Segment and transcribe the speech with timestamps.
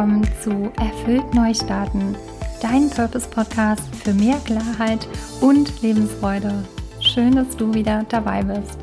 [0.00, 2.16] willkommen zu Erfüllt Neustarten,
[2.62, 5.06] dein Purpose-Podcast für mehr Klarheit
[5.42, 6.54] und Lebensfreude.
[7.00, 8.78] Schön, dass du wieder dabei bist.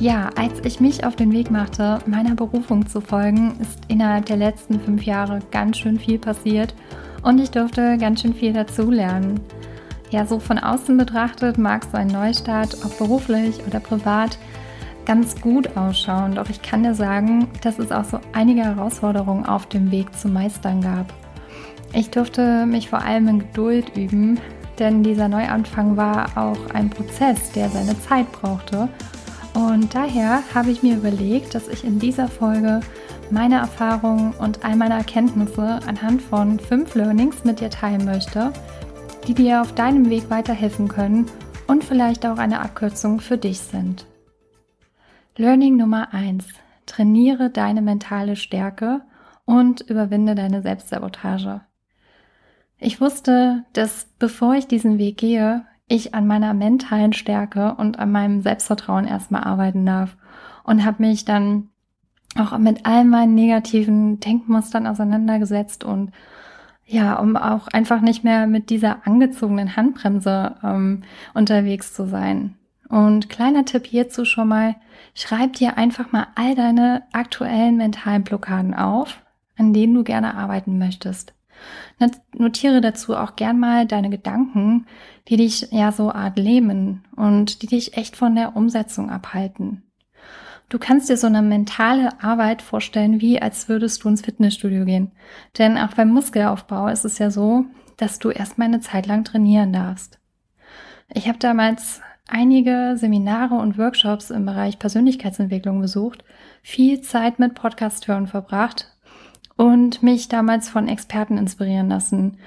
[0.00, 4.36] Ja, als ich mich auf den Weg machte, meiner Berufung zu folgen, ist innerhalb der
[4.36, 6.74] letzten fünf Jahre ganz schön viel passiert
[7.22, 9.40] und ich durfte ganz schön viel dazulernen.
[10.10, 14.36] Ja, so von außen betrachtet mag so ein Neustart, ob beruflich oder privat,
[15.06, 16.34] ganz gut ausschauen.
[16.34, 20.28] Doch ich kann dir sagen, dass es auch so einige Herausforderungen auf dem Weg zu
[20.28, 21.12] meistern gab.
[21.92, 24.40] Ich durfte mich vor allem in Geduld üben,
[24.78, 28.88] denn dieser Neuanfang war auch ein Prozess, der seine Zeit brauchte.
[29.54, 32.80] Und daher habe ich mir überlegt, dass ich in dieser Folge
[33.30, 38.52] meine Erfahrungen und all meine Erkenntnisse anhand von fünf Learnings mit dir teilen möchte,
[39.28, 41.26] die dir auf deinem Weg weiterhelfen können
[41.68, 44.06] und vielleicht auch eine Abkürzung für dich sind.
[45.36, 46.46] Learning Nummer eins:
[46.86, 49.02] Trainiere deine mentale Stärke
[49.44, 51.62] und überwinde deine Selbstsabotage.
[52.78, 58.12] Ich wusste, dass bevor ich diesen Weg gehe, ich an meiner mentalen Stärke und an
[58.12, 60.16] meinem Selbstvertrauen erstmal arbeiten darf
[60.62, 61.70] und habe mich dann
[62.38, 66.12] auch mit all meinen negativen Denkmustern auseinandergesetzt und
[66.86, 72.56] ja, um auch einfach nicht mehr mit dieser angezogenen Handbremse ähm, unterwegs zu sein.
[72.88, 74.76] Und kleiner Tipp hierzu schon mal,
[75.14, 79.20] schreib dir einfach mal all deine aktuellen mentalen Blockaden auf,
[79.56, 81.32] an denen du gerne arbeiten möchtest.
[82.36, 84.86] Notiere dazu auch gern mal deine Gedanken,
[85.28, 89.82] die dich ja so art lähmen und die dich echt von der Umsetzung abhalten.
[90.68, 95.12] Du kannst dir so eine mentale Arbeit vorstellen, wie als würdest du ins Fitnessstudio gehen.
[95.58, 99.72] Denn auch beim Muskelaufbau ist es ja so, dass du erstmal eine Zeit lang trainieren
[99.72, 100.18] darfst.
[101.12, 106.24] Ich habe damals einige Seminare und Workshops im Bereich Persönlichkeitsentwicklung besucht,
[106.62, 108.92] viel Zeit mit Podcast-Hören verbracht
[109.56, 112.38] und mich damals von Experten inspirieren lassen.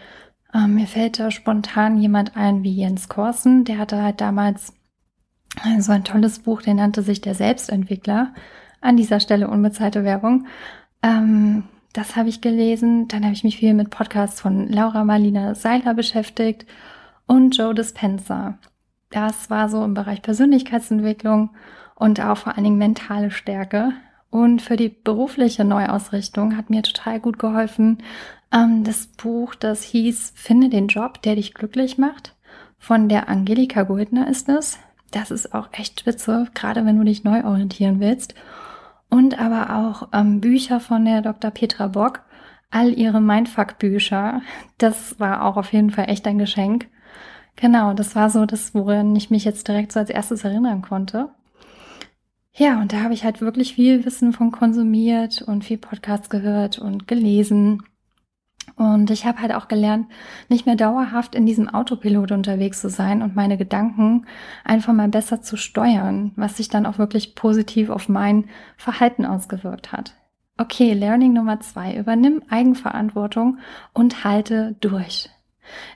[0.54, 4.74] Ähm, mir fällt da spontan jemand ein wie Jens Korsen, der hatte halt damals
[5.80, 8.34] so ein tolles Buch, der nannte sich Der Selbstentwickler.
[8.80, 10.46] An dieser Stelle unbezahlte Werbung.
[11.02, 13.08] Ähm, das habe ich gelesen.
[13.08, 16.68] Dann habe ich mich viel mit Podcasts von Laura Marlina Seiler beschäftigt
[17.26, 18.60] und Joe Dispenza
[19.10, 21.52] das war so im Bereich Persönlichkeitsentwicklung
[21.96, 23.94] und auch vor allen Dingen mentale Stärke.
[24.30, 28.00] Und für die berufliche Neuausrichtung hat mir total gut geholfen
[28.52, 32.36] ähm, das Buch, das hieß Finde den Job, der dich glücklich macht.
[32.78, 34.80] Von der Angelika Goldner ist es.
[35.12, 38.36] Das ist auch echt spitze, gerade wenn du dich neu orientieren willst.
[39.10, 41.52] Und aber auch ähm, Bücher von der Dr.
[41.52, 42.22] Petra Bock.
[42.70, 44.42] All ihre Mindfuck-Bücher.
[44.78, 46.88] Das war auch auf jeden Fall echt ein Geschenk.
[47.58, 51.30] Genau, das war so das, woran ich mich jetzt direkt so als erstes erinnern konnte.
[52.54, 56.80] Ja, und da habe ich halt wirklich viel Wissen von konsumiert und viel Podcasts gehört
[56.80, 57.84] und gelesen.
[58.76, 60.08] Und ich habe halt auch gelernt,
[60.50, 64.28] nicht mehr dauerhaft in diesem Autopilot unterwegs zu sein und meine Gedanken
[64.64, 69.92] einfach mal besser zu steuern, was sich dann auch wirklich positiv auf mein Verhalten ausgewirkt
[69.92, 70.16] hat.
[70.58, 71.96] Okay, Learning Nummer zwei.
[71.96, 73.60] Übernimm Eigenverantwortung
[73.94, 75.30] und halte durch.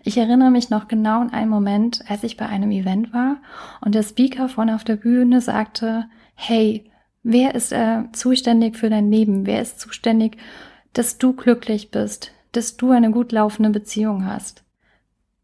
[0.04, 3.38] Ich erinnere mich noch genau an einen Moment, als ich bei einem Event war
[3.82, 6.06] und der Speaker vorne auf der Bühne sagte,
[6.36, 6.92] hey,
[7.24, 9.46] wer ist äh, zuständig für dein Leben?
[9.46, 10.38] Wer ist zuständig,
[10.94, 14.64] dass du glücklich bist, dass du eine gut laufende Beziehung hast?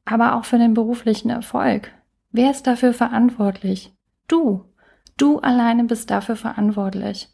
[0.05, 1.91] Aber auch für den beruflichen Erfolg.
[2.31, 3.93] Wer ist dafür verantwortlich?
[4.27, 4.65] Du.
[5.17, 7.29] Du alleine bist dafür verantwortlich.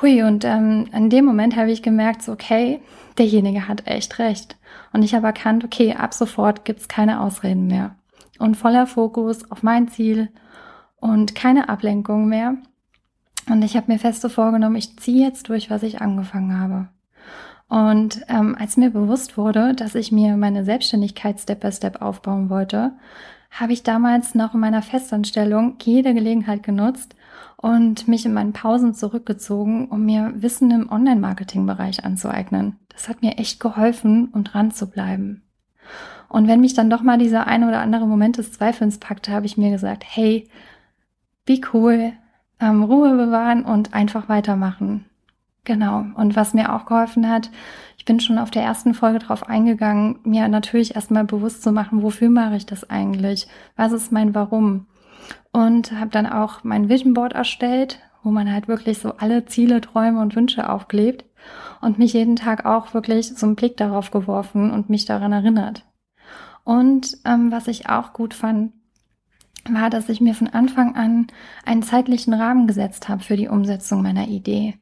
[0.00, 2.80] Hui, und ähm, in dem Moment habe ich gemerkt, so, okay,
[3.18, 4.56] derjenige hat echt recht.
[4.92, 7.96] Und ich habe erkannt, okay, ab sofort gibt's keine Ausreden mehr.
[8.38, 10.28] Und voller Fokus auf mein Ziel
[11.00, 12.56] und keine Ablenkung mehr.
[13.48, 16.88] Und ich habe mir feste vorgenommen, ich ziehe jetzt durch, was ich angefangen habe.
[17.68, 22.50] Und ähm, als mir bewusst wurde, dass ich mir meine Selbstständigkeit Step by Step aufbauen
[22.50, 22.92] wollte,
[23.50, 27.14] habe ich damals noch in meiner Festanstellung jede Gelegenheit genutzt,
[27.56, 32.76] und mich in meinen Pausen zurückgezogen, um mir Wissen im Online-Marketing-Bereich anzueignen.
[32.88, 35.42] Das hat mir echt geholfen, um dran zu bleiben.
[36.28, 39.46] Und wenn mich dann doch mal dieser eine oder andere Moment des Zweifelns packte, habe
[39.46, 40.48] ich mir gesagt, hey,
[41.46, 42.12] be cool,
[42.60, 45.06] ähm, Ruhe bewahren und einfach weitermachen.
[45.64, 46.04] Genau.
[46.14, 47.50] Und was mir auch geholfen hat,
[47.96, 52.02] ich bin schon auf der ersten Folge drauf eingegangen, mir natürlich erstmal bewusst zu machen,
[52.02, 53.48] wofür mache ich das eigentlich?
[53.76, 54.86] Was ist mein Warum?
[55.58, 59.80] Und habe dann auch mein Vision Board erstellt, wo man halt wirklich so alle Ziele,
[59.80, 61.24] Träume und Wünsche aufklebt
[61.80, 65.84] und mich jeden Tag auch wirklich so einen Blick darauf geworfen und mich daran erinnert.
[66.62, 68.72] Und ähm, was ich auch gut fand,
[69.68, 71.26] war, dass ich mir von Anfang an
[71.64, 74.78] einen zeitlichen Rahmen gesetzt habe für die Umsetzung meiner Idee.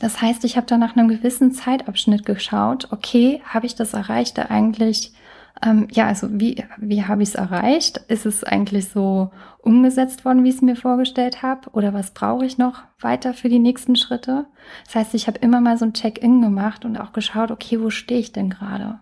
[0.00, 4.50] Das heißt, ich habe da nach einem gewissen Zeitabschnitt geschaut, okay, habe ich das Erreichte
[4.50, 5.14] eigentlich,
[5.62, 7.98] ähm, ja, also wie, wie habe ich es erreicht?
[8.08, 11.70] Ist es eigentlich so umgesetzt worden, wie ich es mir vorgestellt habe?
[11.70, 14.46] Oder was brauche ich noch weiter für die nächsten Schritte?
[14.86, 17.90] Das heißt, ich habe immer mal so ein Check-in gemacht und auch geschaut, okay, wo
[17.90, 19.00] stehe ich denn gerade?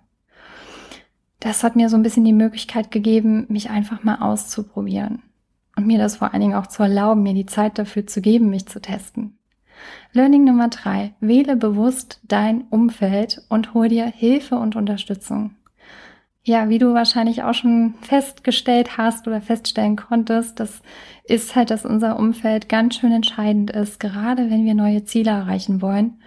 [1.41, 5.23] Das hat mir so ein bisschen die Möglichkeit gegeben, mich einfach mal auszuprobieren.
[5.77, 8.51] Und mir das vor allen Dingen auch zu erlauben, mir die Zeit dafür zu geben,
[8.51, 9.39] mich zu testen.
[10.13, 11.15] Learning Nummer drei.
[11.21, 15.55] Wähle bewusst dein Umfeld und hol dir Hilfe und Unterstützung.
[16.45, 20.81] Ja, wie du wahrscheinlich auch schon festgestellt hast oder feststellen konntest, das
[21.25, 25.83] ist halt, dass unser Umfeld ganz schön entscheidend ist, gerade wenn wir neue Ziele erreichen
[25.83, 26.23] wollen.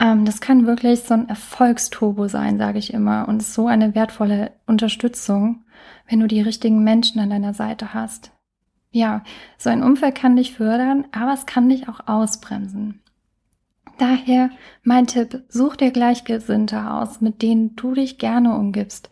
[0.00, 4.52] Ähm, das kann wirklich so ein Erfolgsturbo sein, sage ich immer, und so eine wertvolle
[4.66, 5.64] Unterstützung,
[6.08, 8.32] wenn du die richtigen Menschen an deiner Seite hast.
[8.90, 9.22] Ja,
[9.58, 13.00] so ein Umfeld kann dich fördern, aber es kann dich auch ausbremsen.
[13.98, 14.50] Daher
[14.82, 19.10] mein Tipp, such dir Gleichgesinnte aus, mit denen du dich gerne umgibst.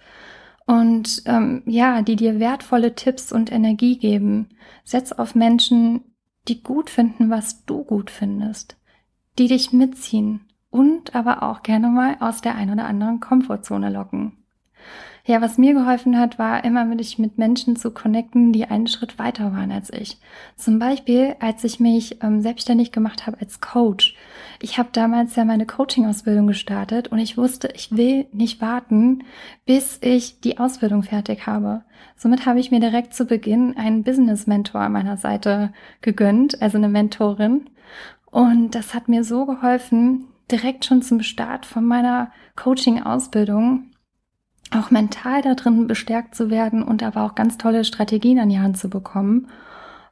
[0.66, 4.50] Und ähm, ja, die dir wertvolle Tipps und Energie geben.
[4.84, 6.02] Setz auf Menschen,
[6.48, 8.76] die gut finden, was du gut findest,
[9.38, 10.40] die dich mitziehen
[10.70, 14.39] und aber auch gerne mal aus der ein oder anderen Komfortzone locken.
[15.26, 19.18] Ja, was mir geholfen hat, war immer mich mit Menschen zu connecten, die einen Schritt
[19.18, 20.18] weiter waren als ich.
[20.56, 24.16] Zum Beispiel, als ich mich ähm, selbstständig gemacht habe als Coach.
[24.62, 29.24] Ich habe damals ja meine Coaching-Ausbildung gestartet und ich wusste, ich will nicht warten,
[29.66, 31.82] bis ich die Ausbildung fertig habe.
[32.16, 36.88] Somit habe ich mir direkt zu Beginn einen Business-Mentor an meiner Seite gegönnt, also eine
[36.88, 37.68] Mentorin.
[38.30, 43.89] Und das hat mir so geholfen, direkt schon zum Start von meiner Coaching-Ausbildung
[44.70, 48.60] auch mental da drin bestärkt zu werden und aber auch ganz tolle Strategien an die
[48.60, 49.48] Hand zu bekommen.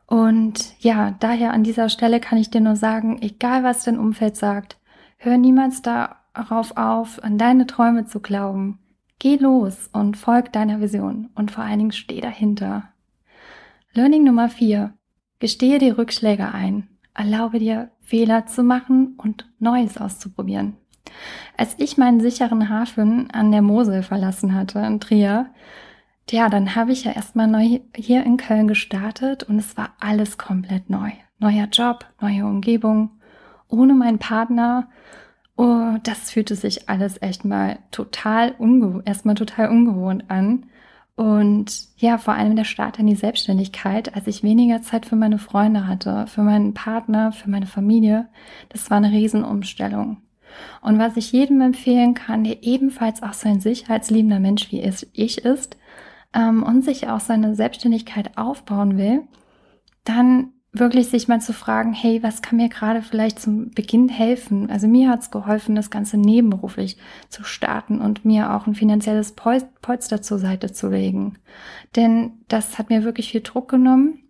[0.06, 4.36] Und ja, daher an dieser Stelle kann ich dir nur sagen, egal was dein Umfeld
[4.36, 4.78] sagt,
[5.18, 8.78] hör niemals darauf auf, an deine Träume zu glauben.
[9.18, 12.84] Geh los und folg deiner Vision und vor allen Dingen steh dahinter.
[13.92, 14.94] Learning Nummer vier:
[15.40, 16.88] Gestehe die Rückschläge ein.
[17.14, 20.76] Erlaube dir, Fehler zu machen und Neues auszuprobieren.
[21.56, 25.46] Als ich meinen sicheren Hafen an der Mosel verlassen hatte, in Trier,
[26.30, 30.38] ja, dann habe ich ja erstmal neu hier in Köln gestartet und es war alles
[30.38, 31.10] komplett neu.
[31.38, 33.10] Neuer Job, neue Umgebung,
[33.68, 34.88] ohne meinen Partner.
[35.56, 38.54] Oh, das fühlte sich alles echt mal total
[39.04, 40.66] erstmal total ungewohnt an.
[41.16, 45.38] Und ja, vor allem der Start in die Selbstständigkeit, als ich weniger Zeit für meine
[45.38, 48.28] Freunde hatte, für meinen Partner, für meine Familie,
[48.68, 50.18] das war eine Riesenumstellung.
[50.80, 54.80] Und was ich jedem empfehlen kann, der ebenfalls auch so ein sicherheitsliebender Mensch wie
[55.12, 55.76] ich ist
[56.34, 59.22] ähm, und sich auch seine Selbstständigkeit aufbauen will,
[60.04, 64.70] dann wirklich sich mal zu fragen, hey, was kann mir gerade vielleicht zum Beginn helfen?
[64.70, 66.98] Also mir hat es geholfen, das Ganze nebenberuflich
[67.28, 71.38] zu starten und mir auch ein finanzielles Polster zur Seite zu legen.
[71.96, 74.27] Denn das hat mir wirklich viel Druck genommen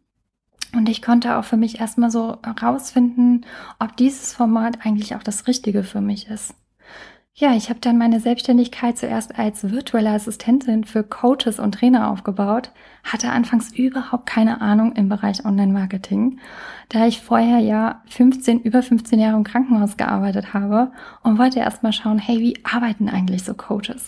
[0.75, 3.43] und ich konnte auch für mich erstmal so herausfinden,
[3.79, 6.55] ob dieses Format eigentlich auch das Richtige für mich ist.
[7.41, 12.73] Ja, ich habe dann meine Selbstständigkeit zuerst als virtuelle Assistentin für Coaches und Trainer aufgebaut,
[13.05, 16.41] hatte anfangs überhaupt keine Ahnung im Bereich Online-Marketing,
[16.89, 20.91] da ich vorher ja 15, über 15 Jahre im Krankenhaus gearbeitet habe
[21.23, 24.07] und wollte erstmal schauen, hey, wie arbeiten eigentlich so Coaches?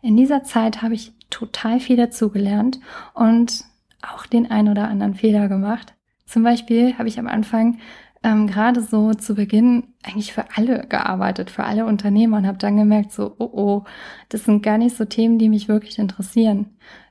[0.00, 2.80] In dieser Zeit habe ich total viel dazugelernt
[3.12, 3.64] und
[4.00, 5.92] auch den ein oder anderen Fehler gemacht.
[6.30, 7.78] Zum Beispiel habe ich am Anfang
[8.22, 12.76] ähm, gerade so zu Beginn eigentlich für alle gearbeitet, für alle Unternehmer und habe dann
[12.76, 13.84] gemerkt, so, oh oh,
[14.28, 16.66] das sind gar nicht so Themen, die mich wirklich interessieren.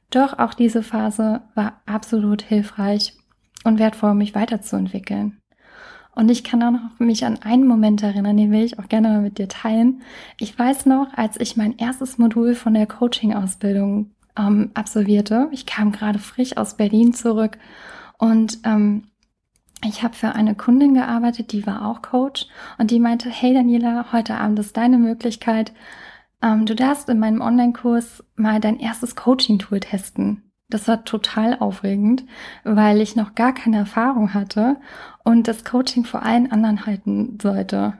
[0.09, 3.13] Doch auch diese Phase war absolut hilfreich
[3.65, 5.41] und wertvoll, mich weiterzuentwickeln.
[6.15, 9.09] Und ich kann auch noch mich an einen Moment erinnern, den will ich auch gerne
[9.09, 10.01] mal mit dir teilen.
[10.39, 15.91] Ich weiß noch, als ich mein erstes Modul von der Coaching-Ausbildung ähm, absolvierte, ich kam
[15.91, 17.57] gerade frisch aus Berlin zurück
[18.19, 19.05] und ähm,
[19.83, 22.47] ich habe für eine Kundin gearbeitet, die war auch Coach
[22.77, 25.73] und die meinte, hey Daniela, heute Abend ist deine Möglichkeit.
[26.41, 30.43] Ähm, du darfst in meinem Online-Kurs mal dein erstes Coaching-Tool testen.
[30.69, 32.25] Das war total aufregend,
[32.63, 34.77] weil ich noch gar keine Erfahrung hatte
[35.23, 37.93] und das Coaching vor allen anderen halten sollte.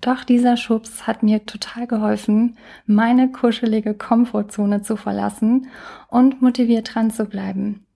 [0.00, 2.56] Doch dieser Schubs hat mir total geholfen,
[2.86, 5.68] meine kuschelige Komfortzone zu verlassen
[6.08, 7.86] und motiviert dran zu bleiben.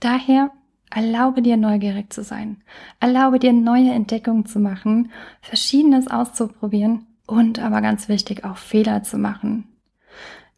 [0.00, 0.50] Daher
[0.90, 2.62] Erlaube dir neugierig zu sein.
[2.98, 9.16] Erlaube dir neue Entdeckungen zu machen, verschiedenes auszuprobieren und aber ganz wichtig auch Fehler zu
[9.16, 9.68] machen.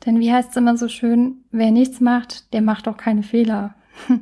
[0.04, 3.74] Denn wie heißt es immer so schön, wer nichts macht, der macht auch keine Fehler.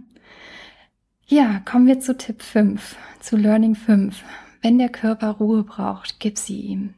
[1.26, 4.22] ja, kommen wir zu Tipp 5, zu Learning 5.
[4.62, 6.94] wenn der Körper Ruhe braucht, gib sie ihm.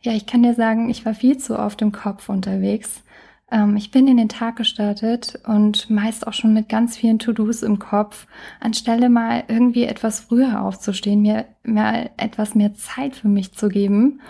[0.00, 3.04] Ja, ich kann dir sagen, ich war viel zu oft im Kopf unterwegs.
[3.52, 7.62] Ähm, ich bin in den Tag gestartet und meist auch schon mit ganz vielen To-Dos
[7.62, 8.26] im Kopf,
[8.58, 14.20] anstelle mal irgendwie etwas früher aufzustehen, mir mal etwas mehr Zeit für mich zu geben,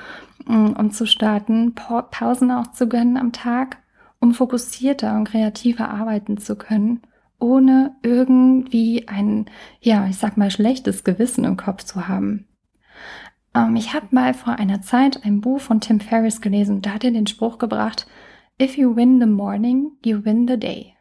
[0.46, 3.78] mm, um zu starten, pa Pausen auch zu gönnen am Tag,
[4.20, 7.00] um fokussierter und kreativer arbeiten zu können
[7.42, 9.46] ohne irgendwie ein,
[9.80, 12.46] ja, ich sag mal, schlechtes Gewissen im Kopf zu haben.
[13.54, 17.04] Ähm, ich habe mal vor einer Zeit ein Buch von Tim Ferriss gelesen, da hat
[17.04, 18.06] er den Spruch gebracht,
[18.62, 20.94] If you win the morning, you win the day.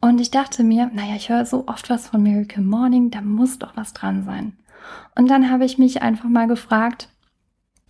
[0.00, 3.58] Und ich dachte mir, naja, ich höre so oft was von Miracle Morning, da muss
[3.58, 4.56] doch was dran sein.
[5.14, 7.10] Und dann habe ich mich einfach mal gefragt,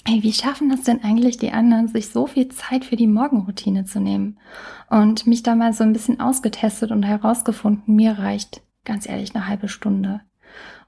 [0.05, 3.85] hey, wie schaffen das denn eigentlich die anderen, sich so viel Zeit für die Morgenroutine
[3.85, 4.37] zu nehmen?
[4.91, 9.47] Und mich da mal so ein bisschen ausgetestet und herausgefunden, mir reicht ganz ehrlich eine
[9.47, 10.23] halbe Stunde.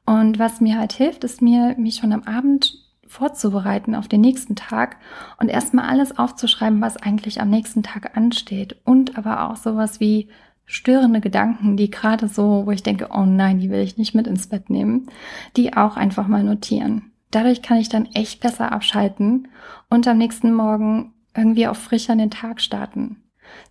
[0.04, 4.54] Und was mir halt hilft, ist mir, mich schon am Abend vorzubereiten auf den nächsten
[4.54, 4.96] Tag
[5.38, 8.76] und erstmal alles aufzuschreiben, was eigentlich am nächsten Tag ansteht.
[8.84, 10.28] Und aber auch sowas wie
[10.64, 14.28] störende Gedanken, die gerade so, wo ich denke, oh nein, die will ich nicht mit
[14.28, 15.08] ins Bett nehmen,
[15.56, 17.10] die auch einfach mal notieren.
[17.32, 19.48] Dadurch kann ich dann echt besser abschalten
[19.88, 23.16] und am nächsten Morgen irgendwie auch frischer in den Tag starten.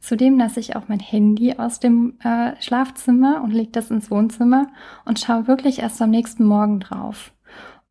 [0.02, 4.68] Zudem lasse ich auch mein Handy aus dem äh, Schlafzimmer und lege das ins Wohnzimmer
[5.06, 7.32] und schaue wirklich erst am nächsten Morgen drauf.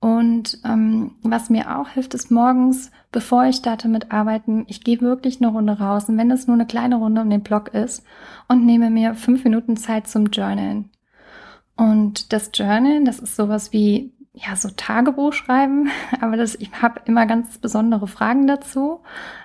[0.00, 5.00] Und ähm, was mir auch hilft, ist morgens, bevor ich starte mit Arbeiten, ich gehe
[5.00, 8.04] wirklich eine Runde raus, und wenn es nur eine kleine Runde um den Block ist,
[8.46, 10.90] und nehme mir fünf Minuten Zeit zum Journalen.
[11.76, 15.90] Und das Journalen, das ist sowas wie ja, so Tagebuch schreiben,
[16.20, 19.00] aber das, ich habe immer ganz besondere Fragen dazu.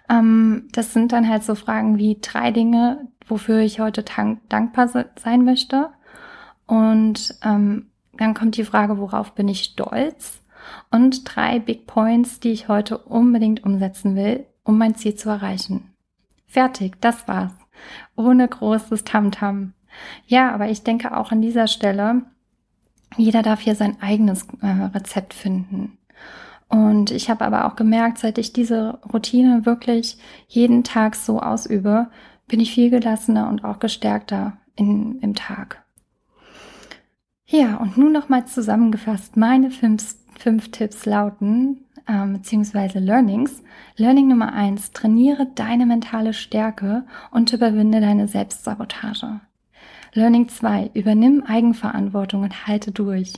[0.08, 4.04] Ähm, das sind dann halt so Fragen wie drei Dinge, wofür ich heute
[4.50, 5.90] dankbar sein möchte.
[6.68, 10.43] Und ähm, dann kommt die Frage, worauf bin ich stolz?
[10.92, 15.94] Und drei Big Points, die ich heute unbedingt umsetzen will, um mein Ziel zu erreichen.
[16.48, 17.54] Fertig, das war's.
[18.16, 19.56] Ohne großes Tamtam.
[19.56, 19.72] -Tam.
[20.28, 22.24] Ja, aber ich denke auch an dieser Stelle,
[23.18, 25.98] jeder darf hier sein eigenes äh, Rezept finden.
[26.70, 30.18] Und ich habe aber auch gemerkt, seit ich diese Routine wirklich
[30.48, 32.08] jeden Tag so ausübe,
[32.48, 35.84] bin ich viel gelassener und auch gestärkter in, im Tag.
[37.46, 43.64] Ja, und nun nochmal zusammengefasst, meine fünf, fünf Tipps lauten, ähm, beziehungsweise Learnings.
[43.96, 49.42] Learning Nummer eins, trainiere deine mentale Stärke und überwinde deine Selbstsabotage.
[50.14, 50.92] Learning 2.
[50.94, 53.34] Übernimm Eigenverantwortung und halte durch.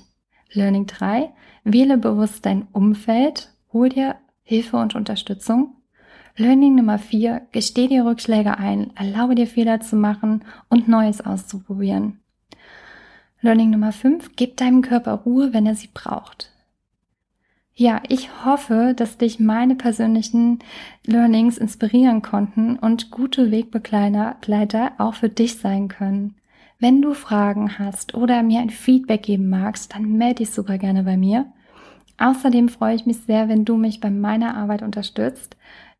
[0.51, 1.31] Learning 3.
[1.63, 3.53] Wähle bewusst dein Umfeld.
[3.71, 5.75] Hol dir Hilfe und Unterstützung.
[6.35, 7.47] Learning Nummer 4.
[7.53, 8.91] Gesteh dir Rückschläge ein.
[8.95, 12.19] Erlaube dir Fehler zu machen und Neues auszuprobieren.
[13.39, 14.31] Learning Nummer 5.
[14.35, 16.51] Gib deinem Körper Ruhe, wenn er sie braucht.
[17.77, 20.59] Ja, ich hoffe, dass dich meine persönlichen
[21.05, 26.35] Learnings inspirieren konnten und gute Wegbegleiter auch für dich sein können.
[26.79, 31.03] Wenn du Fragen hast oder mir ein Feedback geben magst, dann melde dich super gerne
[31.03, 31.47] bei mir.
[32.17, 35.57] Außerdem freue ich mich sehr, wenn du mich bei meiner Arbeit unterstützt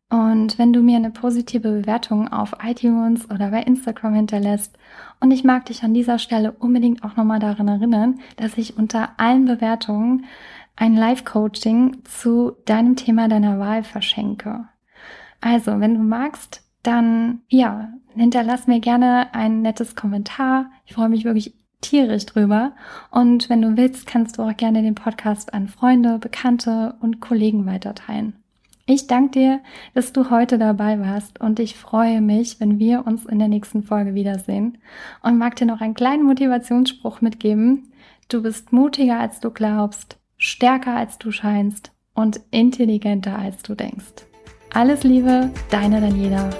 [0.08, 4.78] und wenn du mir eine positive Bewertung auf iTunes oder bei Instagram hinterlässt.
[5.20, 9.10] Und ich mag dich an dieser Stelle unbedingt auch nochmal daran erinnern, dass ich unter
[9.18, 10.24] allen Bewertungen
[10.76, 14.68] ein Live-Coaching zu deinem Thema deiner Wahl verschenke.
[15.40, 20.70] Also, wenn du magst, dann ja, hinterlass mir gerne ein nettes Kommentar.
[20.84, 22.72] Ich freue mich wirklich tierisch drüber.
[23.10, 27.66] Und wenn du willst, kannst du auch gerne den Podcast an Freunde, Bekannte und Kollegen
[27.66, 28.34] weiterteilen.
[28.88, 29.60] Ich danke dir,
[29.94, 33.82] dass du heute dabei warst und ich freue mich, wenn wir uns in der nächsten
[33.82, 34.78] Folge wiedersehen
[35.22, 37.90] und mag dir noch einen kleinen Motivationsspruch mitgeben.
[38.28, 44.26] Du bist mutiger als du glaubst, stärker als du scheinst und intelligenter als du denkst.
[44.72, 46.50] Alles Liebe, deine Daniela.